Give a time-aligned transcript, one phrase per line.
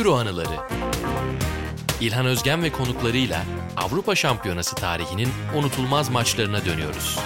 [0.00, 0.56] Euro anıları.
[2.00, 3.44] İlhan Özgen ve konuklarıyla
[3.76, 7.18] Avrupa Şampiyonası tarihinin unutulmaz maçlarına dönüyoruz.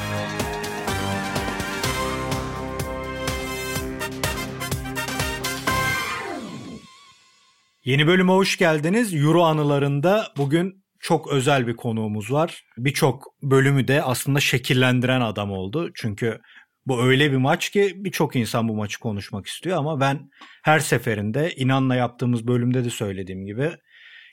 [7.85, 9.15] Yeni bölüme hoş geldiniz.
[9.15, 12.65] Euro anılarında bugün çok özel bir konuğumuz var.
[12.77, 15.91] Birçok bölümü de aslında şekillendiren adam oldu.
[15.95, 16.41] Çünkü
[16.87, 20.31] bu öyle bir maç ki birçok insan bu maçı konuşmak istiyor ama ben
[20.63, 23.71] her seferinde inanla yaptığımız bölümde de söylediğim gibi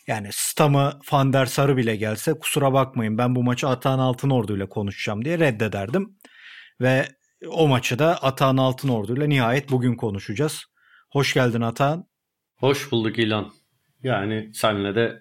[0.08, 4.70] yani Stam'ı Van der Sarı bile gelse kusura bakmayın ben bu maçı Atahan Altınordu ile
[4.70, 6.18] konuşacağım diye reddederdim.
[6.82, 7.08] Ve
[7.48, 10.66] o maçı da Atahan Altınordu ile nihayet bugün konuşacağız.
[11.12, 12.06] Hoş geldin Atahan.
[12.58, 13.52] Hoş bulduk İlan.
[14.04, 15.20] Yani senle de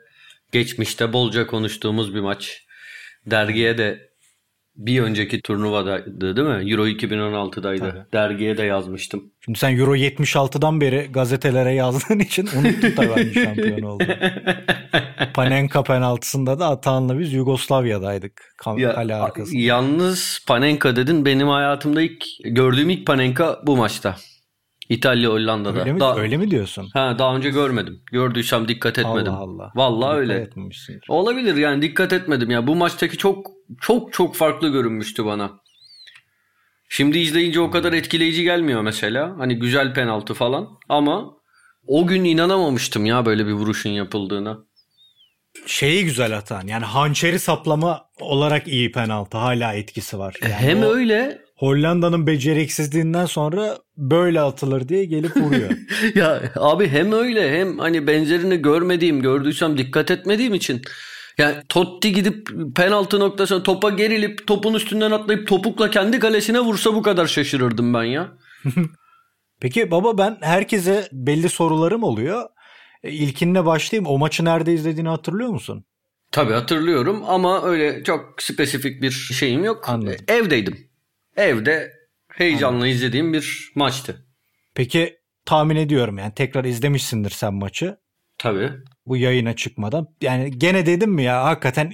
[0.52, 2.66] geçmişte bolca konuştuğumuz bir maç.
[3.26, 4.09] Dergiye de
[4.86, 6.72] bir önceki turnuvadaydı değil mi?
[6.72, 7.78] Euro 2016'daydı.
[7.78, 8.12] Tabii.
[8.12, 9.22] Dergiye de yazmıştım.
[9.44, 14.04] Şimdi sen Euro 76'dan beri gazetelere yazdığın için unuttun tabii hangi şampiyon oldu.
[15.34, 18.54] Panenka penaltısında da Atahan'la biz Yugoslavya'daydık.
[18.76, 19.56] Ya, kale arkası.
[19.56, 21.24] Yalnız Panenka dedin.
[21.24, 24.16] Benim hayatımda ilk gördüğüm ilk Panenka bu maçta.
[24.90, 25.80] İtalya Hollanda'da.
[25.80, 26.88] Öyle mi, daha, öyle mi diyorsun?
[26.92, 28.02] Ha daha önce görmedim.
[28.12, 29.32] Gördüysem dikkat etmedim.
[29.32, 29.72] Allah Allah.
[29.74, 31.00] Vallahi dikkat öyle.
[31.08, 32.66] Olabilir yani dikkat etmedim ya.
[32.66, 33.46] Bu maçtaki çok
[33.80, 35.60] çok çok farklı görünmüştü bana.
[36.88, 39.34] Şimdi izleyince o kadar etkileyici gelmiyor mesela.
[39.38, 41.34] Hani güzel penaltı falan ama
[41.86, 44.58] o gün inanamamıştım ya böyle bir vuruşun yapıldığına.
[45.66, 50.36] Şeyi güzel atan yani hançeri saplama olarak iyi penaltı hala etkisi var.
[50.42, 55.70] Yani Hem öyle Hollanda'nın beceriksizliğinden sonra böyle atılır diye gelip vuruyor.
[56.14, 60.82] ya abi hem öyle hem hani benzerini görmediğim, gördüysem dikkat etmediğim için
[61.38, 67.02] yani Totti gidip penaltı noktasına topa gerilip topun üstünden atlayıp topukla kendi kalesine vursa bu
[67.02, 68.32] kadar şaşırırdım ben ya.
[69.60, 72.48] Peki baba ben herkese belli sorularım oluyor.
[73.02, 74.06] E, ilkinle başlayayım.
[74.06, 75.84] O maçı nerede izlediğini hatırlıyor musun?
[76.32, 79.88] Tabii hatırlıyorum ama öyle çok spesifik bir şeyim yok.
[79.88, 80.24] Anladım.
[80.28, 80.89] Evdeydim
[81.36, 81.92] evde
[82.32, 82.90] heyecanla Anladım.
[82.90, 84.26] izlediğim bir maçtı.
[84.74, 87.96] Peki tahmin ediyorum yani tekrar izlemişsindir sen maçı.
[88.38, 88.70] Tabii.
[89.06, 90.06] Bu yayına çıkmadan.
[90.20, 91.92] Yani gene dedim mi ya hakikaten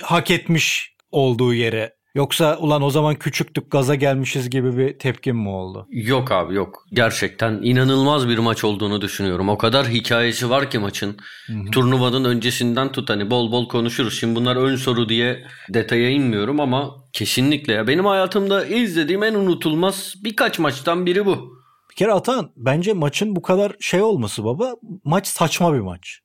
[0.00, 5.48] hak etmiş olduğu yere Yoksa ulan o zaman küçüktük gaza gelmişiz gibi bir tepkim mi
[5.48, 5.86] oldu?
[5.90, 6.86] Yok abi yok.
[6.92, 9.48] Gerçekten inanılmaz bir maç olduğunu düşünüyorum.
[9.48, 11.16] O kadar hikayesi var ki maçın.
[11.46, 11.70] Hı-hı.
[11.70, 14.20] Turnuvanın öncesinden tut hani bol bol konuşuruz.
[14.20, 17.86] Şimdi bunlar ön soru diye detaya inmiyorum ama kesinlikle ya.
[17.86, 21.62] Benim hayatımda izlediğim en unutulmaz birkaç maçtan biri bu.
[21.90, 24.74] Bir kere Atan bence maçın bu kadar şey olması baba
[25.04, 26.20] maç saçma bir maç.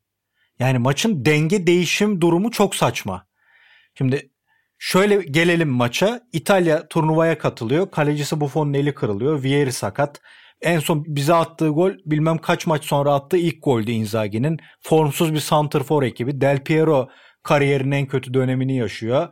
[0.60, 3.28] Yani maçın denge değişim durumu çok saçma.
[3.98, 4.30] Şimdi
[4.80, 6.22] Şöyle gelelim maça.
[6.34, 7.92] İtalya turnuvaya katılıyor.
[7.92, 9.44] Kalecisi Buffon'un eli kırılıyor.
[9.44, 10.22] Vieri sakat.
[10.62, 14.60] En son bize attığı gol bilmem kaç maç sonra attığı ilk goldü Inzaghi'nin.
[14.82, 16.42] Formsuz bir santrfor ekibi.
[16.42, 17.10] Del Piero
[17.44, 19.28] kariyerinin en kötü dönemini yaşıyor.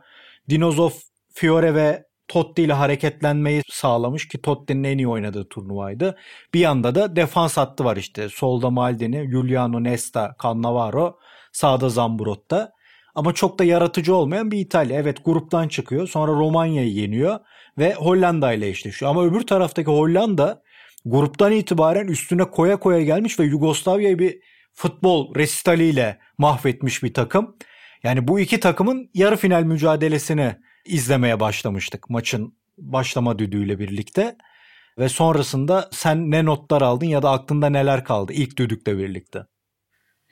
[0.50, 0.90] Dinozov,
[1.34, 6.16] Fiore ve Totti ile hareketlenmeyi sağlamış ki Totti'nin en iyi oynadığı turnuvaydı.
[6.54, 8.28] Bir yanda da defans hattı var işte.
[8.28, 11.18] Solda Maldini, Giuliano Nesta, Cannavaro,
[11.52, 12.75] sağda Zambrotta.
[13.16, 15.00] Ama çok da yaratıcı olmayan bir İtalya.
[15.00, 16.08] Evet gruptan çıkıyor.
[16.08, 17.38] Sonra Romanya'yı yeniyor
[17.78, 19.10] ve Hollanda ile eşleşiyor.
[19.10, 20.62] Ama öbür taraftaki Hollanda
[21.04, 24.38] gruptan itibaren üstüne koya koya gelmiş ve Yugoslavya'yı bir
[24.72, 27.56] futbol resitaliyle mahvetmiş bir takım.
[28.02, 34.36] Yani bu iki takımın yarı final mücadelesini izlemeye başlamıştık maçın başlama düdüğüyle birlikte.
[34.98, 39.46] Ve sonrasında sen ne notlar aldın ya da aklında neler kaldı ilk düdükle birlikte?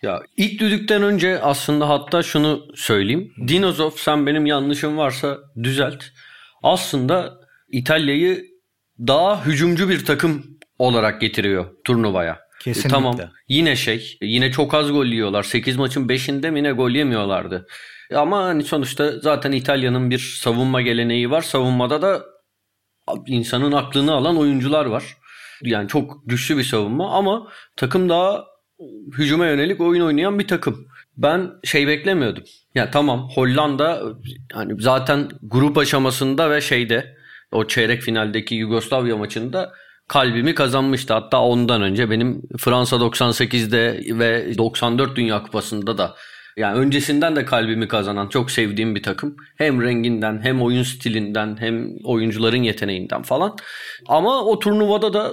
[0.05, 3.33] Ya ilk düdükten önce aslında hatta şunu söyleyeyim.
[3.49, 6.05] Dinozov sen benim yanlışım varsa düzelt.
[6.63, 8.45] Aslında İtalya'yı
[8.99, 12.39] daha hücumcu bir takım olarak getiriyor turnuvaya.
[12.61, 12.91] Kesinlikle.
[12.91, 13.17] Tamam
[13.49, 15.43] yine şey yine çok az gol yiyorlar.
[15.43, 17.67] 8 maçın 5'inde mi ne gol yemiyorlardı.
[18.15, 21.43] Ama hani sonuçta zaten İtalya'nın bir savunma geleneği var.
[21.43, 22.23] Savunmada da
[23.27, 25.17] insanın aklını alan oyuncular var.
[25.63, 28.45] Yani çok güçlü bir savunma ama takım daha
[29.19, 30.87] hücuma yönelik oyun oynayan bir takım.
[31.17, 32.45] Ben şey beklemiyordum.
[32.75, 34.03] Ya tamam Hollanda
[34.53, 37.17] hani zaten grup aşamasında ve şeyde
[37.53, 39.73] o çeyrek finaldeki Yugoslavya maçında
[40.09, 41.15] kalbimi kazanmıştı.
[41.15, 46.15] Hatta ondan önce benim Fransa 98'de ve 94 Dünya Kupası'nda da
[46.57, 49.37] yani öncesinden de kalbimi kazanan çok sevdiğim bir takım.
[49.59, 53.57] Hem renginden hem oyun stilinden hem oyuncuların yeteneğinden falan.
[54.07, 55.33] Ama o turnuvada da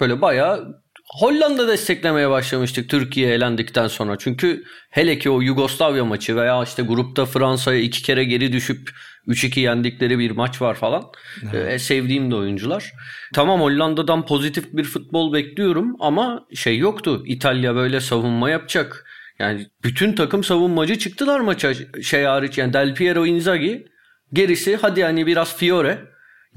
[0.00, 0.83] böyle bayağı
[1.14, 4.16] Hollanda desteklemeye başlamıştık Türkiye elendikten sonra.
[4.18, 8.90] Çünkü hele ki o Yugoslavya maçı veya işte grupta Fransa'ya iki kere geri düşüp
[9.28, 11.04] 3-2 yendikleri bir maç var falan.
[11.52, 11.72] Evet.
[11.72, 12.92] E, sevdiğim de oyuncular.
[13.34, 17.22] Tamam Hollanda'dan pozitif bir futbol bekliyorum ama şey yoktu.
[17.26, 19.06] İtalya böyle savunma yapacak.
[19.38, 21.72] Yani bütün takım savunmacı çıktılar maça
[22.02, 23.86] şey hariç yani Del Piero Inzaghi
[24.32, 25.98] gerisi hadi yani biraz Fiore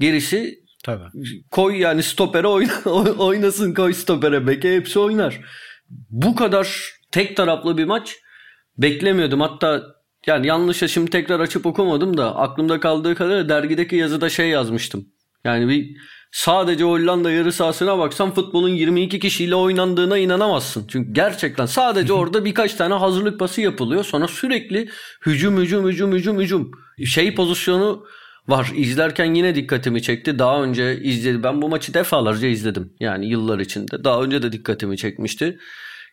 [0.00, 1.42] gerisi Tabii.
[1.50, 2.72] koy yani stopere oyna,
[3.18, 5.40] oynasın koy stopere beke hepsi oynar.
[6.10, 8.16] Bu kadar tek taraflı bir maç
[8.78, 9.40] beklemiyordum.
[9.40, 9.82] Hatta
[10.26, 15.08] yani yanlışa şimdi tekrar açıp okumadım da aklımda kaldığı kadarıyla dergideki yazıda şey yazmıştım.
[15.44, 15.96] Yani bir
[16.32, 20.86] sadece Hollanda yarı sahasına baksan futbolun 22 kişiyle oynandığına inanamazsın.
[20.88, 24.04] Çünkü gerçekten sadece orada birkaç tane hazırlık pası yapılıyor.
[24.04, 24.88] Sonra sürekli
[25.26, 26.70] hücum hücum hücum hücum hücum.
[27.04, 28.04] Şey pozisyonu
[28.48, 28.72] var.
[28.76, 30.38] İzlerken yine dikkatimi çekti.
[30.38, 31.42] Daha önce izledim.
[31.42, 32.92] Ben bu maçı defalarca izledim.
[33.00, 34.04] Yani yıllar içinde.
[34.04, 35.58] Daha önce de dikkatimi çekmişti.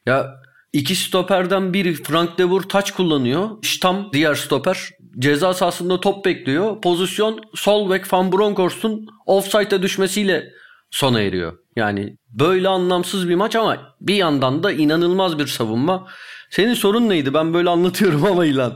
[0.05, 0.35] Ya
[0.75, 3.49] İki stoperden biri Frank de Boer taç kullanıyor.
[3.63, 4.89] Stam diğer stoper
[5.19, 6.81] ceza sahasında top bekliyor.
[6.81, 10.53] Pozisyon sol bek Van Bronckhorst'un offside'e düşmesiyle
[10.91, 11.57] sona eriyor.
[11.75, 16.07] Yani böyle anlamsız bir maç ama bir yandan da inanılmaz bir savunma.
[16.49, 17.33] Senin sorun neydi?
[17.33, 18.73] Ben böyle anlatıyorum ama İlan.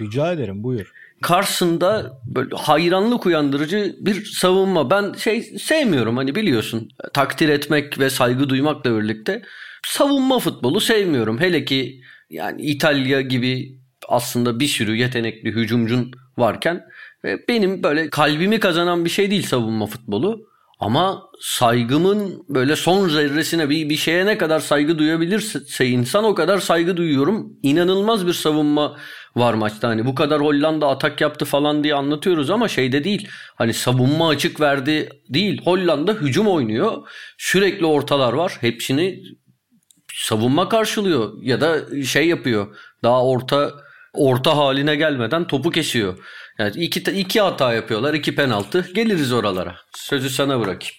[0.00, 0.92] Rica ederim buyur.
[1.22, 4.90] Karşısında böyle hayranlık uyandırıcı bir savunma.
[4.90, 9.42] Ben şey sevmiyorum hani biliyorsun takdir etmek ve saygı duymakla birlikte
[9.86, 11.40] savunma futbolu sevmiyorum.
[11.40, 13.78] Hele ki yani İtalya gibi
[14.08, 16.84] aslında bir sürü yetenekli hücumcun varken
[17.48, 20.52] benim böyle kalbimi kazanan bir şey değil savunma futbolu.
[20.82, 26.58] Ama saygımın böyle son zerresine bir, bir şeye ne kadar saygı duyabilirse insan o kadar
[26.58, 27.52] saygı duyuyorum.
[27.62, 28.96] İnanılmaz bir savunma
[29.36, 29.88] var maçta.
[29.88, 33.28] Hani bu kadar Hollanda atak yaptı falan diye anlatıyoruz ama şeyde değil.
[33.54, 35.62] Hani savunma açık verdi değil.
[35.64, 37.08] Hollanda hücum oynuyor.
[37.38, 38.56] Sürekli ortalar var.
[38.60, 39.22] Hepsini
[40.14, 42.76] savunma karşılıyor ya da şey yapıyor.
[43.02, 43.72] Daha orta
[44.12, 46.18] orta haline gelmeden topu kesiyor.
[46.58, 48.92] Yani iki, iki hata yapıyorlar, iki penaltı.
[48.94, 49.76] Geliriz oralara.
[49.94, 50.94] Sözü sana bırakayım.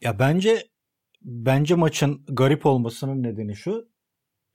[0.00, 0.66] Ya bence
[1.22, 3.88] bence maçın garip olmasının nedeni şu.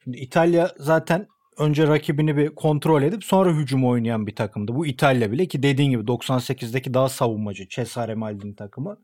[0.03, 4.75] Şimdi İtalya zaten önce rakibini bir kontrol edip sonra hücum oynayan bir takımdı.
[4.75, 8.97] Bu İtalya bile ki dediğin gibi 98'deki daha savunmacı Cesare Maldini takımı.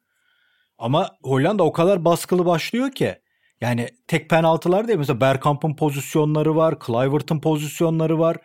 [0.77, 3.15] Ama Hollanda o kadar baskılı başlıyor ki
[3.61, 4.99] yani tek penaltılar değil.
[4.99, 6.79] Mesela Bergkamp'ın pozisyonları var.
[6.79, 8.37] Kluivert'ın pozisyonları var.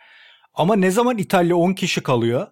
[0.53, 2.47] Ama ne zaman İtalya 10 kişi kalıyor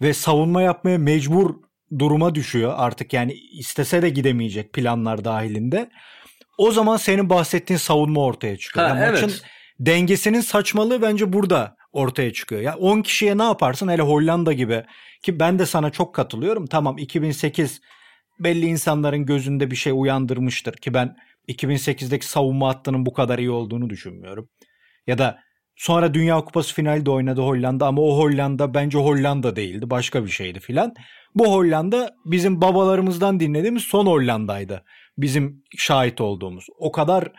[0.00, 1.54] ve savunma yapmaya mecbur
[1.98, 5.90] duruma düşüyor artık yani istese de gidemeyecek planlar dahilinde.
[6.58, 8.88] O zaman senin bahsettiğin savunma ortaya çıkıyor.
[8.88, 9.22] Ha, yani evet.
[9.22, 9.40] maçın
[9.80, 12.60] dengesinin saçmalığı bence burada ortaya çıkıyor.
[12.60, 14.84] Ya yani 10 kişiye ne yaparsın hele Hollanda gibi
[15.22, 16.66] ki ben de sana çok katılıyorum.
[16.66, 17.80] Tamam 2008
[18.40, 21.16] belli insanların gözünde bir şey uyandırmıştır ki ben
[21.48, 24.48] 2008'deki savunma hattının bu kadar iyi olduğunu düşünmüyorum.
[25.06, 25.38] Ya da
[25.76, 29.90] sonra Dünya Kupası finalde oynadı Hollanda ama o Hollanda bence Hollanda değildi.
[29.90, 30.94] Başka bir şeydi filan.
[31.34, 34.84] Bu Hollanda bizim babalarımızdan dinlediğimiz son Hollanda'ydı.
[35.18, 36.66] Bizim şahit olduğumuz.
[36.78, 37.32] O kadar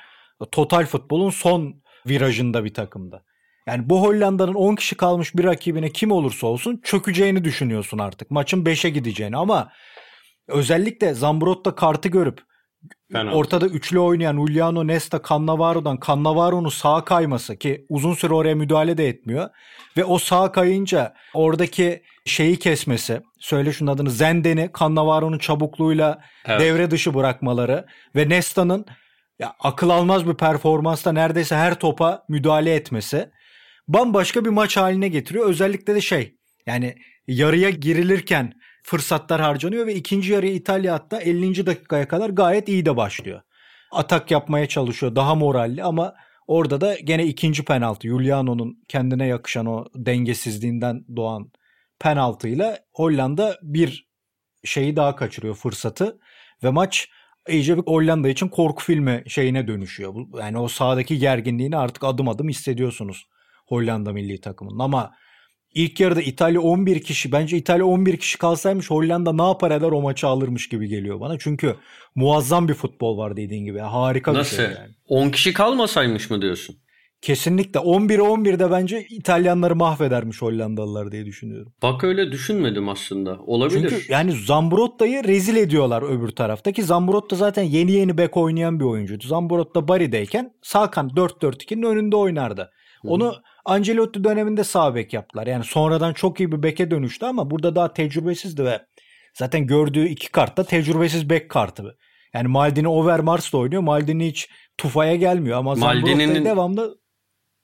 [0.52, 3.24] total futbolun son virajında bir takımdı.
[3.68, 8.32] Yani bu Hollanda'nın 10 kişi kalmış bir rakibine kim olursa olsun çökeceğini düşünüyorsun artık.
[8.32, 9.72] Maçın 5'e gideceğini ama
[10.48, 12.42] özellikle Zambrotta kartı görüp
[13.12, 13.38] Penaltı.
[13.38, 19.08] Ortada üçlü oynayan Uliano Nesta Cannavaro'dan Cannavaro'nun sağa kayması ki uzun süre oraya müdahale de
[19.08, 19.50] etmiyor.
[19.98, 26.60] Ve o sağa kayınca oradaki şeyi kesmesi söyle şunun adını Zenden'i Cannavaro'nun çabukluğuyla evet.
[26.62, 27.86] devre dışı bırakmaları
[28.16, 28.86] ve Nesta'nın
[29.42, 33.32] ya akıl almaz bir performansta neredeyse her topa müdahale etmesi
[33.88, 35.46] bambaşka bir maç haline getiriyor.
[35.46, 36.96] Özellikle de şey yani
[37.28, 41.66] yarıya girilirken fırsatlar harcanıyor ve ikinci yarı İtalya hatta 50.
[41.66, 43.42] dakikaya kadar gayet iyi de başlıyor.
[43.92, 46.14] Atak yapmaya çalışıyor daha moralli ama
[46.48, 51.52] orada da gene ikinci penaltı Giuliano'nun kendine yakışan o dengesizliğinden doğan
[52.00, 54.12] penaltıyla Hollanda bir
[54.64, 56.20] şeyi daha kaçırıyor fırsatı
[56.64, 57.10] ve maç
[57.50, 60.16] iyice bir Hollanda için korku filmi şeyine dönüşüyor.
[60.40, 63.28] Yani o sahadaki gerginliğini artık adım adım hissediyorsunuz
[63.68, 65.12] Hollanda milli takımının ama
[65.74, 70.02] İlk yarıda İtalya 11 kişi bence İtalya 11 kişi kalsaymış Hollanda ne yapar eder o
[70.02, 71.40] maçı alırmış gibi geliyor bana.
[71.40, 71.76] Çünkü
[72.16, 73.80] muazzam bir futbol var dediğin gibi.
[73.80, 74.58] Harika Nasıl?
[74.58, 74.94] bir şey yani.
[75.08, 76.76] 10 kişi kalmasaymış mı diyorsun?
[77.22, 81.74] Kesinlikle 11'e 11'de bence İtalyanları mahvedermiş Hollandalılar diye düşünüyorum.
[81.82, 83.40] Bak öyle düşünmedim aslında.
[83.40, 83.90] Olabilir.
[83.90, 88.86] Çünkü yani Zambrotta'yı rezil ediyorlar öbür tarafta ki Zambrotta zaten yeni yeni bek oynayan bir
[88.86, 89.28] oyuncuydu.
[89.28, 92.72] Zambrotta Bari'deyken sağ kan 4-4-2'nin önünde oynardı.
[93.04, 93.36] Onu
[93.66, 95.48] Ancelotti döneminde sağ bek yaptılar.
[95.48, 98.82] Yani sonradan çok iyi bir beke dönüştü ama burada daha tecrübesizdi ve
[99.34, 101.98] zaten gördüğü iki kartta tecrübesiz bek kartı.
[102.34, 103.82] Yani Maldini Overmars da oynuyor.
[103.82, 107.01] Maldini hiç tufaya gelmiyor ama Maldini'nin devamlı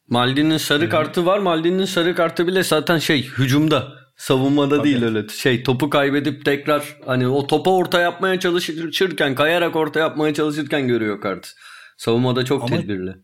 [0.09, 1.39] Maldini'nin sarı kartı var.
[1.39, 3.87] Maldini'nin sarı kartı bile zaten şey hücumda.
[4.17, 4.83] Savunmada Tabii.
[4.83, 5.27] değil öyle.
[5.27, 11.21] Şey topu kaybedip tekrar hani o topa orta yapmaya çalışırken kayarak orta yapmaya çalışırken görüyor
[11.21, 11.53] kart.
[11.97, 13.15] Savunmada çok Ama tedbirli.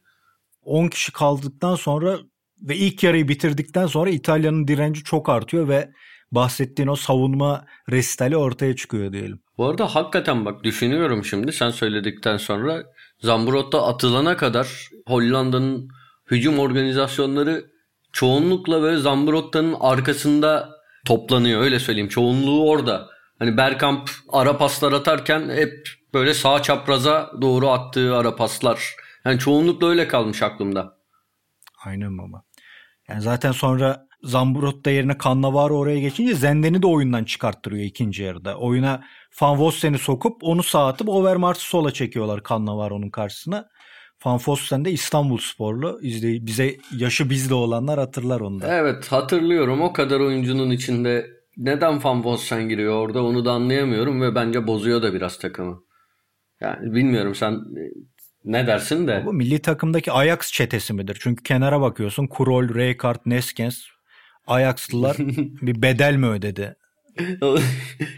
[0.61, 2.17] 10 kişi kaldıktan sonra
[2.61, 5.89] ve ilk yarıyı bitirdikten sonra İtalya'nın direnci çok artıyor ve
[6.31, 9.39] bahsettiğin o savunma restali ortaya çıkıyor diyelim.
[9.57, 12.83] Bu arada hakikaten bak düşünüyorum şimdi sen söyledikten sonra
[13.19, 15.89] Zambrotta atılana kadar Hollanda'nın
[16.31, 17.65] hücum organizasyonları
[18.11, 20.69] çoğunlukla böyle Zambrotta'nın arkasında
[21.05, 22.09] toplanıyor öyle söyleyeyim.
[22.09, 23.09] Çoğunluğu orada.
[23.39, 28.95] Hani Bergkamp ara paslar atarken hep böyle sağ çapraza doğru attığı ara paslar.
[29.25, 30.97] Yani çoğunlukla öyle kalmış aklımda.
[31.85, 32.43] Aynen baba.
[33.07, 38.57] Yani zaten sonra Zambrotta yerine Cannavaro oraya geçince Zenden'i de oyundan çıkarttırıyor ikinci yarıda.
[38.57, 39.03] Oyuna
[39.41, 43.69] Van Vossen'i sokup onu sağ atıp Overmars'ı sola çekiyorlar Cannavaro'nun karşısına.
[44.25, 45.99] Van Vossen de İstanbul sporlu.
[46.01, 48.77] İzley bize yaşı bizde olanlar hatırlar onu da.
[48.77, 49.81] Evet hatırlıyorum.
[49.81, 51.27] O kadar oyuncunun içinde
[51.57, 55.79] neden Van Vossen giriyor orada onu da anlayamıyorum ve bence bozuyor da biraz takımı.
[56.61, 57.59] Yani bilmiyorum sen
[58.45, 59.23] ne dersin de.
[59.25, 61.17] Bu milli takımdaki Ajax çetesi midir?
[61.21, 63.77] Çünkü kenara bakıyorsun Krol, Rijkaard, Neskens
[64.47, 65.17] Ajaxlılar
[65.61, 66.75] bir bedel mi ödedi?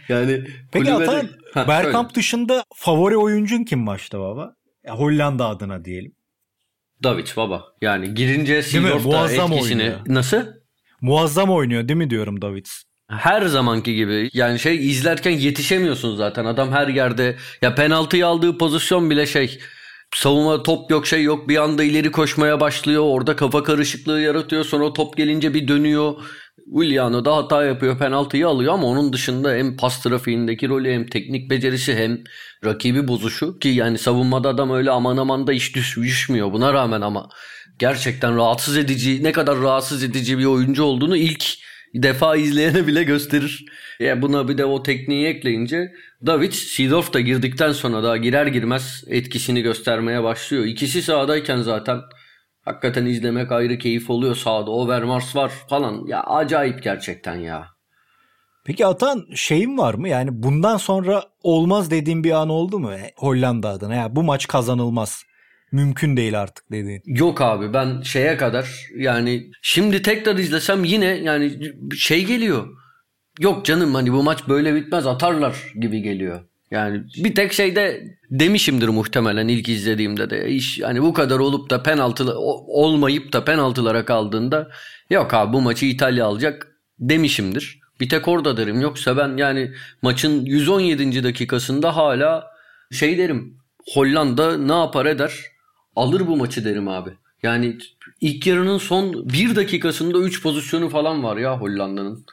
[0.09, 4.55] yani Peki Atan Bergkamp dışında favori oyuncun kim maçta baba?
[4.89, 6.15] Hollanda adına diyelim.
[7.03, 7.63] Davic baba.
[7.81, 9.99] Yani girince Seedorf'ta etkisini oynuyor.
[10.07, 10.45] nasıl?
[11.01, 12.69] Muazzam oynuyor değil mi diyorum Davic?
[13.09, 14.29] Her zamanki gibi.
[14.33, 16.45] Yani şey izlerken yetişemiyorsun zaten.
[16.45, 19.59] Adam her yerde ya penaltıyı aldığı pozisyon bile şey
[20.13, 24.93] savunma top yok şey yok bir anda ileri koşmaya başlıyor orada kafa karışıklığı yaratıyor sonra
[24.93, 26.13] top gelince bir dönüyor
[26.65, 31.49] Williano da hata yapıyor penaltıyı alıyor ama onun dışında hem pas trafiğindeki rolü hem teknik
[31.49, 32.23] becerisi hem
[32.65, 37.29] rakibi bozuşu ki yani savunmada adam öyle aman aman da iş düşmüyor buna rağmen ama
[37.79, 41.45] gerçekten rahatsız edici ne kadar rahatsız edici bir oyuncu olduğunu ilk
[41.95, 43.65] defa izleyene bile gösterir.
[43.99, 45.91] Ya buna bir de o tekniği ekleyince
[46.25, 50.65] David Seedorf da girdikten sonra daha girer girmez etkisini göstermeye başlıyor.
[50.65, 51.99] İkisi sahadayken zaten
[52.65, 54.71] hakikaten izlemek ayrı keyif oluyor sahada.
[54.71, 56.07] Overmars var falan.
[56.07, 57.67] Ya acayip gerçekten ya.
[58.65, 60.09] Peki Atan şeyin var mı?
[60.09, 63.95] Yani bundan sonra olmaz dediğin bir an oldu mu Hollanda adına?
[63.95, 65.23] Ya bu maç kazanılmaz
[65.71, 67.01] mümkün değil artık dediğin.
[67.05, 71.57] Yok abi ben şeye kadar yani şimdi tekrar izlesem yine yani
[71.97, 72.67] şey geliyor.
[73.39, 76.41] Yok canım hani bu maç böyle bitmez atarlar gibi geliyor.
[76.71, 81.83] Yani bir tek şeyde demişimdir muhtemelen ilk izlediğimde de iş hani bu kadar olup da
[81.83, 84.69] penaltı olmayıp da penaltılara kaldığında
[85.09, 86.67] yok abi bu maçı İtalya alacak
[86.99, 87.79] demişimdir.
[87.99, 91.23] Bir tek orada derim yoksa ben yani maçın 117.
[91.23, 92.47] dakikasında hala
[92.91, 93.57] şey derim
[93.93, 95.33] Hollanda ne yapar eder
[95.95, 97.09] alır bu maçı derim abi.
[97.43, 97.77] Yani
[98.21, 102.25] ilk yarının son bir dakikasında 3 pozisyonu falan var ya Hollanda'nın.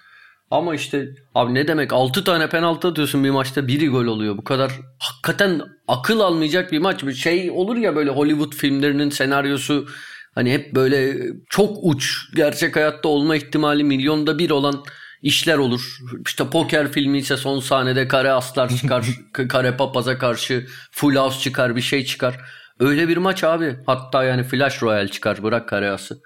[0.52, 4.36] Ama işte abi ne demek 6 tane penaltı atıyorsun bir maçta biri gol oluyor.
[4.36, 7.04] Bu kadar hakikaten akıl almayacak bir maç.
[7.04, 9.86] Bir şey olur ya böyle Hollywood filmlerinin senaryosu
[10.34, 11.16] hani hep böyle
[11.50, 14.84] çok uç gerçek hayatta olma ihtimali milyonda bir olan
[15.22, 15.98] işler olur.
[16.26, 19.06] İşte poker filmi ise son sahnede kare aslar çıkar,
[19.48, 22.40] kare papaza karşı full house çıkar bir şey çıkar.
[22.80, 23.76] Öyle bir maç abi.
[23.86, 26.20] Hatta yani Flash Royale çıkar bırak kareası.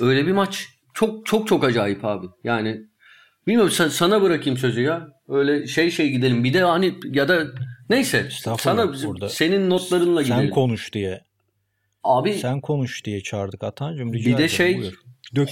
[0.00, 0.66] Öyle bir maç.
[0.94, 2.26] Çok çok çok acayip abi.
[2.44, 2.89] Yani
[3.50, 5.08] bilmiyorum sana bırakayım sözü ya.
[5.28, 6.44] Öyle şey şey gidelim.
[6.44, 7.46] Bir de hani ya da
[7.90, 8.28] neyse
[8.58, 9.28] sana burada.
[9.28, 10.40] senin notlarınla gidelim.
[10.40, 11.20] Sen konuş diye.
[12.04, 14.12] Abi sen konuş diye çağırdık Atancığım.
[14.12, 14.94] bir de şey buyur.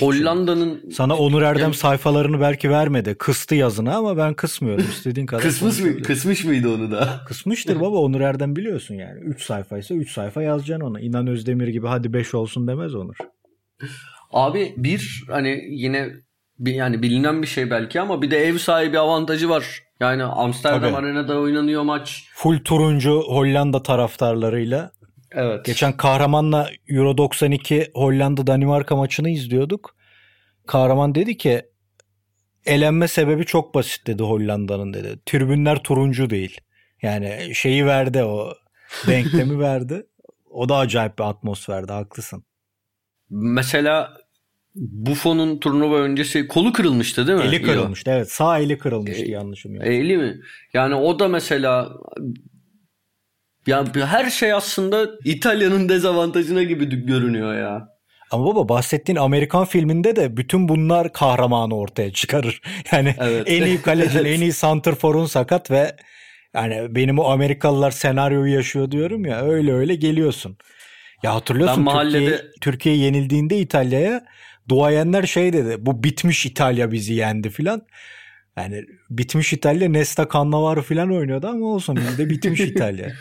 [0.01, 1.75] Hollanda'nın sana Onur Erdem yani...
[1.75, 3.15] sayfalarını belki vermedi.
[3.19, 4.85] Kıstı yazını ama ben kısmıyorum.
[4.91, 5.43] İstediğin kadar.
[5.43, 6.03] Kısmış mı?
[6.03, 7.21] Kısmış mıydı onu da?
[7.27, 9.21] Kısmıştır baba Onur Erdem biliyorsun yani.
[9.21, 11.01] 3 sayfaysa 3 sayfa yazacaksın ona.
[11.01, 13.17] İnan Özdemir gibi hadi 5 olsun demez Onur.
[14.31, 16.11] Abi bir hani yine
[16.61, 19.83] yani bilinen bir şey belki ama bir de ev sahibi avantajı var.
[20.01, 20.97] Yani Amsterdam Tabii.
[20.97, 22.25] Arena'da oynanıyor maç.
[22.35, 24.91] Full turuncu Hollanda taraftarlarıyla
[25.33, 25.65] Evet.
[25.65, 29.97] Geçen Kahraman'la Euro 92 Hollanda Danimarka maçını izliyorduk.
[30.67, 31.63] Kahraman dedi ki
[32.67, 35.19] elenme sebebi çok basit dedi Hollanda'nın dedi.
[35.27, 36.61] Tribünler turuncu değil.
[37.03, 38.53] Yani şeyi verdi o
[39.07, 40.07] denklemi verdi.
[40.51, 42.45] O da acayip bir atmosferdi haklısın.
[43.31, 44.17] Mesela
[44.79, 47.45] Buffon'un turnuva öncesi kolu kırılmıştı değil mi?
[47.45, 48.33] Eli kırılmıştı evet.
[48.33, 49.87] Sağ eli kırılmıştı e, yanlışım yok.
[49.87, 50.41] Eli mi?
[50.75, 51.89] Yani o da mesela
[53.67, 57.89] ya her şey aslında İtalya'nın dezavantajına gibi görünüyor ya.
[58.31, 62.61] Ama baba bahsettiğin Amerikan filminde de bütün bunlar kahramanı ortaya çıkarır.
[62.93, 63.43] Yani evet.
[63.47, 65.97] en iyi kalecin, en iyi santrforun sakat ve
[66.55, 70.57] yani benim o Amerikalılar senaryoyu yaşıyor diyorum ya öyle öyle geliyorsun.
[71.23, 72.25] Ya hatırlıyorsun mahallede...
[72.25, 74.25] Türkiye, Türkiye yenildiğinde İtalya'ya
[74.69, 75.77] duayenler şey dedi.
[75.79, 77.83] Bu bitmiş İtalya bizi yendi filan.
[78.57, 83.13] Yani bitmiş İtalya Nesta Cannavaro filan oynuyordu ama olsun bizde bitmiş İtalya.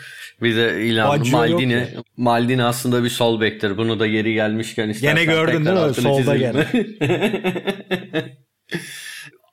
[0.42, 3.78] Bir de ilan Maldini, Maldini aslında bir sol bektir.
[3.78, 5.94] Bunu da geri gelmişken istersen Gene gördün değil mi?
[5.94, 6.66] Solda gene.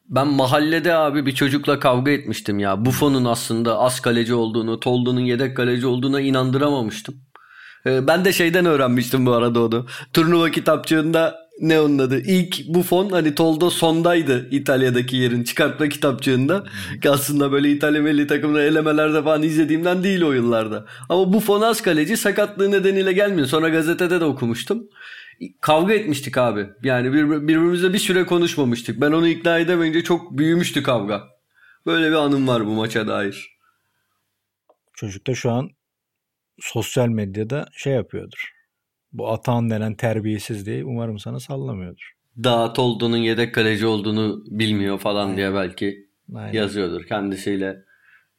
[0.10, 2.86] Ben mahallede abi bir çocukla kavga etmiştim ya.
[2.86, 7.25] Buffon'un aslında az kaleci olduğunu, Toldo'nun yedek kaleci olduğuna inandıramamıştım.
[7.88, 9.86] Ee, ben de şeyden öğrenmiştim bu arada onu.
[10.14, 12.20] Turnuva kitapçığında ne onun adı?
[12.20, 16.64] İlk Buffon hani Toldo sondaydı İtalya'daki yerin çıkartma kitapçığında.
[17.02, 20.86] Ki aslında böyle İtalya milli takımını elemelerde falan izlediğimden değil o yıllarda.
[21.10, 23.48] Ama Buffon az kaleci sakatlığı nedeniyle gelmiyor.
[23.48, 24.84] Sonra gazetede de okumuştum.
[25.62, 26.70] Kavga etmiştik abi.
[26.84, 29.02] Yani bir, birbirimizle bir süre konuşmamıştık.
[29.02, 31.24] Ben onu ikna edemeyince çok büyümüştü kavga.
[31.86, 33.56] Böyle bir anım var bu maça dair.
[34.94, 35.70] Çocuk da şu an
[36.60, 38.52] sosyal medyada şey yapıyordur.
[39.14, 42.12] Bu Atan denen terbiyesiz diye umarım sana sallamıyordur.
[42.44, 45.38] Dağıt olduğunun yedek kaleci olduğunu bilmiyor falan Aynen.
[45.38, 46.54] diye belki Aynen.
[46.54, 47.06] yazıyordur.
[47.06, 47.78] Kendisiyle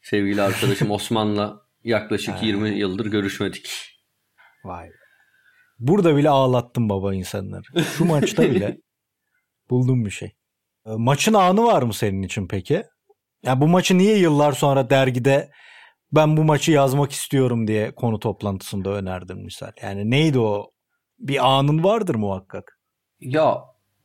[0.03, 2.47] sevgili arkadaşım Osman'la yaklaşık Aynen.
[2.47, 3.71] 20 yıldır görüşmedik.
[4.65, 4.91] Vay
[5.79, 7.85] Burada bile ağlattım baba insanları.
[7.97, 8.79] Şu maçta bile
[9.71, 10.33] buldum bir şey.
[10.87, 12.75] Ee, maçın anı var mı senin için peki?
[12.75, 12.85] Ya
[13.43, 15.51] yani bu maçı niye yıllar sonra dergide
[16.13, 19.71] ben bu maçı yazmak istiyorum diye konu toplantısında önerdim misal.
[19.83, 20.71] Yani neydi o?
[21.19, 22.79] Bir anın vardır muhakkak.
[23.21, 23.59] Ya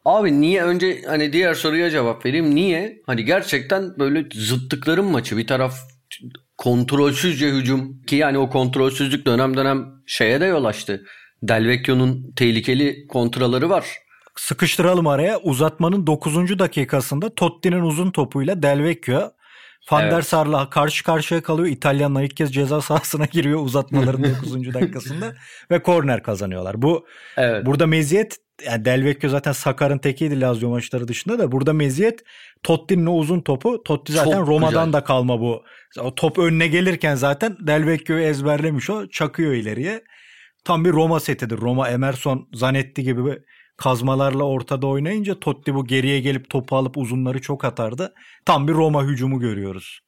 [0.06, 2.56] abi niye önce hani diğer soruya cevap vereyim.
[2.56, 3.02] Niye?
[3.06, 5.38] Hani gerçekten böyle zıttıkların maçı.
[5.38, 5.76] Bir taraf
[6.58, 11.06] kontrolsüzce hücum ki yani o kontrolsüzlük dönem dönem şeye de yol açtı.
[11.44, 13.86] Delvecchio'nun tehlikeli kontraları var.
[14.36, 15.40] Sıkıştıralım araya.
[15.40, 16.60] Uzatmanın 9.
[16.60, 19.32] dakikasında Totti'nin uzun topuyla Delvecchio
[19.92, 20.12] Van evet.
[20.12, 21.68] der Sar'la karşı karşıya kalıyor.
[21.68, 24.54] İtalyanlar ilk kez ceza sahasına giriyor uzatmaların 9.
[24.74, 25.34] dakikasında
[25.72, 26.82] ve korner kazanıyorlar.
[26.82, 27.08] Bu
[27.38, 27.66] evet.
[27.66, 32.24] burada meziyet yani Delvecchio zaten Sakar'ın tekiydi Lazio maçları dışında da burada meziyet
[32.64, 33.84] Totti'nin o uzun topu.
[33.84, 34.94] Totti zaten Çok Roma'dan güzel.
[34.94, 35.64] da kalma bu.
[36.00, 39.08] O top önüne gelirken zaten Delvecchio'yu ezberlemiş o.
[39.08, 40.04] Çakıyor ileriye.
[40.64, 41.58] Tam bir Roma setidir.
[41.58, 43.26] Roma Emerson Zanetti gibi
[43.78, 48.14] kazmalarla ortada oynayınca Totti bu geriye gelip topu alıp uzunları çok atardı.
[48.46, 50.00] Tam bir Roma hücumu görüyoruz.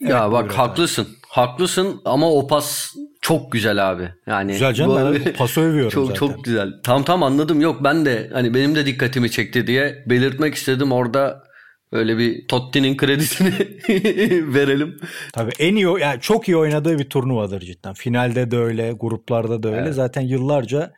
[0.00, 1.02] Ya evet, bak haklısın.
[1.02, 1.10] Abi.
[1.28, 4.12] Haklısın ama o pas çok güzel abi.
[4.26, 6.18] Yani güzel canım bu, ben pası övüyorum çok, zaten.
[6.18, 6.72] Çok güzel.
[6.84, 7.60] Tam tam anladım.
[7.60, 10.92] Yok ben de hani benim de dikkatimi çekti diye belirtmek istedim.
[10.92, 11.42] Orada
[11.92, 13.52] öyle bir Totti'nin kredisini
[14.54, 15.00] verelim.
[15.32, 17.94] Tabii en iyi yani çok iyi oynadığı bir turnuvadır cidden.
[17.94, 19.80] Finalde de öyle, gruplarda da öyle.
[19.80, 19.94] Evet.
[19.94, 20.92] Zaten yıllarca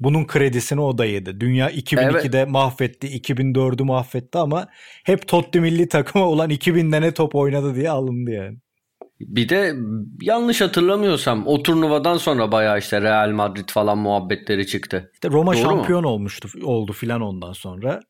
[0.00, 1.40] bunun kredisini o da yedi.
[1.40, 2.48] Dünya 2002'de evet.
[2.48, 4.68] mahvetti, 2004'ü mahvetti ama
[5.04, 8.58] hep Totti milli takıma olan 2000'de ne top oynadı diye alındı yani.
[9.20, 9.74] Bir de
[10.20, 15.10] yanlış hatırlamıyorsam o turnuvadan sonra bayağı işte Real Madrid falan muhabbetleri çıktı.
[15.14, 16.08] İşte Roma Doğru şampiyon mu?
[16.08, 18.00] olmuştu oldu filan ondan sonra.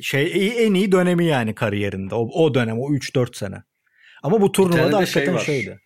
[0.00, 2.14] Şey en iyi dönemi yani kariyerinde.
[2.14, 3.56] O, o dönem o 3-4 sene.
[4.22, 5.80] Ama bu turnuvada hakikaten şey şeydi.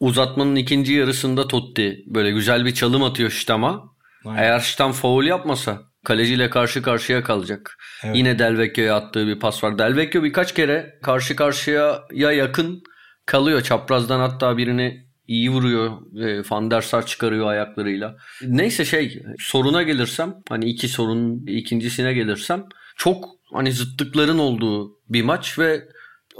[0.00, 3.89] Uzatmanın ikinci yarısında Totti böyle güzel bir çalım atıyor Ştam'a.
[4.24, 4.42] Aynen.
[4.42, 7.78] Eğer Ştam foul yapmasa kaleciyle karşı karşıya kalacak.
[8.04, 8.16] Evet.
[8.16, 9.78] Yine Delvecchio'ya attığı bir pas var.
[9.78, 12.82] Delvecchio birkaç kere karşı karşıya ya yakın
[13.26, 13.62] kalıyor.
[13.62, 15.90] Çaprazdan hatta birini iyi vuruyor.
[16.22, 18.16] E, Van der Sar çıkarıyor ayaklarıyla.
[18.46, 22.64] Neyse şey soruna gelirsem hani iki sorunun ikincisine gelirsem
[22.96, 25.82] çok hani zıtlıkların olduğu bir maç ve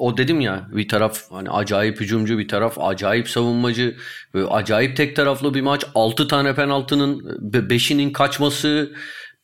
[0.00, 3.96] o dedim ya bir taraf hani acayip hücumcu bir taraf acayip savunmacı
[4.34, 7.20] ve acayip tek taraflı bir maç 6 tane penaltının
[7.52, 8.92] 5'inin kaçması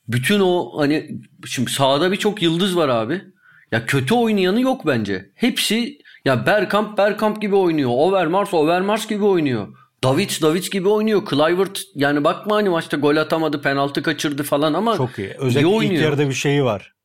[0.09, 3.23] bütün o hani şimdi sahada birçok yıldız var abi.
[3.73, 5.31] Ya kötü oynayanı yok bence.
[5.35, 7.91] Hepsi ya Bergkamp Bergkamp gibi oynuyor.
[7.93, 9.69] Overmars Overmars gibi oynuyor.
[10.05, 11.23] Davids Davids gibi oynuyor.
[11.31, 15.35] Clivert yani bakma hani maçta gol atamadı, penaltı kaçırdı falan ama çok iyi.
[15.39, 15.95] Özellikle iyi oynuyor.
[15.95, 16.96] ilk yarıda bir şeyi var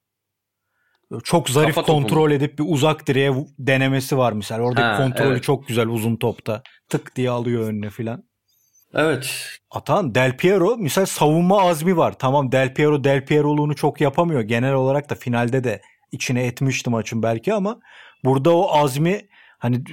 [1.24, 2.34] çok zarif Kafa kontrol topunu.
[2.34, 4.60] edip bir uzak direğe denemesi var misal.
[4.60, 5.43] Oradaki ha, kontrolü evet.
[5.43, 6.63] çok güzel uzun topta.
[6.89, 8.24] Tık diye alıyor önüne filan.
[8.93, 9.58] Evet.
[9.71, 12.19] Atan Del Piero misal savunma azmi var.
[12.19, 14.41] Tamam Del Piero Del Piero'luğunu çok yapamıyor.
[14.41, 17.80] Genel olarak da finalde de içine etmişti maçın belki ama
[18.24, 19.21] burada o azmi
[19.60, 19.84] hani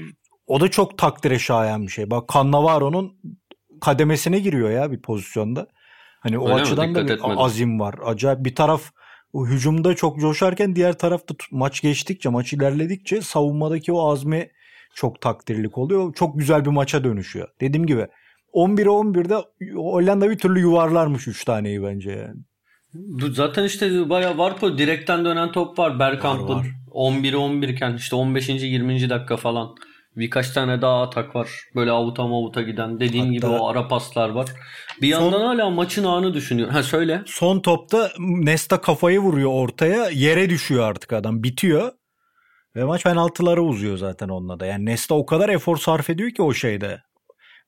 [0.46, 2.11] o da çok takdire şayan bir şey.
[2.11, 3.20] Bak Cannavaro'nun
[3.81, 5.66] kademesine giriyor ya bir pozisyonda.
[6.20, 7.94] Hani o Öyle açıdan da bir azim var.
[8.04, 8.83] Acayip bir taraf
[9.33, 14.51] o hücumda çok coşarken diğer tarafta maç geçtikçe, maç ilerledikçe savunmadaki o azmi
[14.95, 16.14] çok takdirlik oluyor.
[16.14, 17.49] Çok güzel bir maça dönüşüyor.
[17.61, 18.07] Dediğim gibi
[18.55, 19.35] 11'e 11'de
[19.75, 22.41] Hollanda bir türlü yuvarlarmış 3 taneyi bence yani.
[23.33, 28.49] Zaten işte bayağı var bu direkten dönen top var Bergkamp'ın 11'e 11 iken işte 15.
[28.49, 29.11] 20.
[29.11, 29.75] dakika falan
[30.18, 31.48] Birkaç tane daha atak var.
[31.74, 33.00] Böyle avuta mavuta giden.
[33.00, 34.48] Dediğin Hatta- gibi o ara paslar var.
[35.02, 36.68] Bir yandan hala maçın anı düşünüyor.
[36.68, 37.22] Ha söyle.
[37.26, 40.09] Son topta Nesta kafayı vuruyor ortaya.
[40.11, 41.42] Yere düşüyor artık adam.
[41.42, 41.92] Bitiyor.
[42.76, 44.66] Ve maç penaltılara uzuyor zaten onunla da.
[44.66, 47.00] Yani Nesta o kadar efor sarf ediyor ki o şeyde.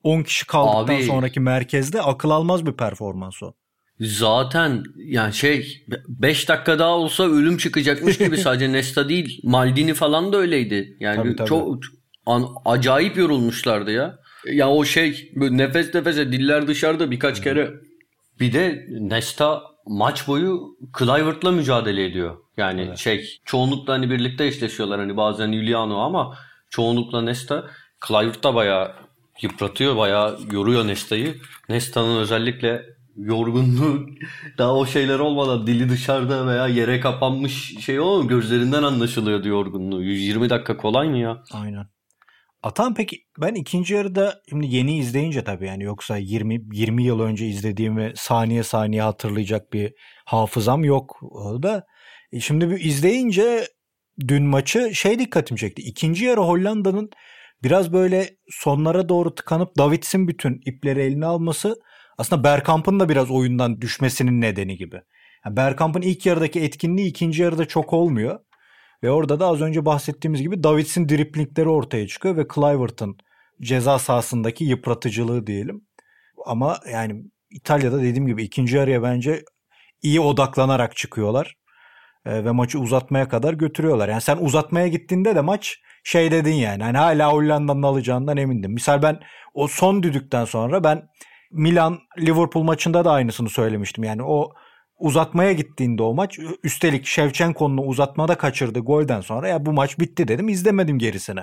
[0.03, 3.53] 10 kişi kaldıktan Abi- sonraki merkezde akıl almaz bir performans o.
[4.01, 9.41] Zaten yani şey 5 dakika daha olsa ölüm çıkacakmış gibi sadece Nesta değil.
[9.45, 10.97] Maldini falan da öyleydi.
[11.01, 11.49] Yani Tabii, tabii.
[11.49, 11.79] çok
[12.27, 14.17] an, acayip yorulmuşlardı ya.
[14.53, 17.71] Ya o şey nefes nefese diller dışarıda birkaç kere.
[18.41, 20.61] Bir de Nesta maç boyu
[20.93, 22.37] Kluivert'la mücadele ediyor.
[22.57, 22.99] Yani Evet.
[22.99, 26.37] şey çoğunlukla hani birlikte eşleşiyorlar hani bazen Juliano ama
[26.71, 27.65] çoğunlukla Nesta
[28.01, 28.93] Kluivert da bayağı
[29.43, 31.35] yıpratıyor bayağı yoruyor Nesta'yı.
[31.69, 32.83] Nesta'nın özellikle
[33.17, 34.07] yorgunluğu
[34.59, 40.03] daha o şeyler olmadan dili dışarıda veya yere kapanmış şey o gözlerinden anlaşılıyordu yorgunluğu.
[40.03, 41.43] 120 dakika kolay mı ya?
[41.53, 41.87] Aynen.
[42.63, 47.47] Atan peki ben ikinci yarıda şimdi yeni izleyince tabii yani yoksa 20 20 yıl önce
[47.47, 49.93] izlediğimi saniye saniye hatırlayacak bir
[50.25, 51.21] hafızam yok
[51.63, 51.87] da.
[52.33, 53.67] E Şimdi bir izleyince
[54.29, 55.83] dün maçı şey dikkatimi çekti.
[55.83, 57.11] İkinci yarı Hollanda'nın
[57.63, 61.77] biraz böyle sonlara doğru tıkanıp Davids'in bütün ipleri eline alması
[62.19, 65.01] aslında Bergkamp'ın da biraz oyundan düşmesinin nedeni gibi.
[65.45, 68.41] Yani Bergkamp'ın ilk yarıdaki etkinliği ikinci yarıda çok olmuyor.
[69.03, 73.17] Ve orada da az önce bahsettiğimiz gibi Davids'in driplingleri ortaya çıkıyor ve Kluivert'ın
[73.61, 75.85] ceza sahasındaki yıpratıcılığı diyelim.
[76.47, 79.45] Ama yani İtalya'da dediğim gibi ikinci yarıya bence
[80.03, 81.57] iyi odaklanarak çıkıyorlar.
[82.27, 84.09] Ee, ve maçı uzatmaya kadar götürüyorlar.
[84.09, 86.83] Yani sen uzatmaya gittiğinde de maç şey dedin yani.
[86.83, 88.73] Hani hala Hollanda'nın alacağından emindim.
[88.73, 89.21] Misal ben
[89.55, 91.09] o son düdükten sonra ben
[91.51, 94.05] Milan Liverpool maçında da aynısını söylemiştim.
[94.05, 94.53] Yani o
[95.01, 100.49] uzatmaya gittiğinde o maç üstelik Şevçenko'nun uzatmada kaçırdığı golden sonra ya bu maç bitti dedim
[100.49, 101.41] izlemedim gerisini.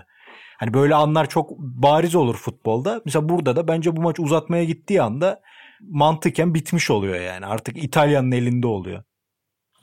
[0.59, 3.01] Hani böyle anlar çok bariz olur futbolda.
[3.05, 5.41] Mesela burada da bence bu maç uzatmaya gittiği anda
[5.81, 7.45] mantıken bitmiş oluyor yani.
[7.45, 9.03] Artık İtalya'nın elinde oluyor.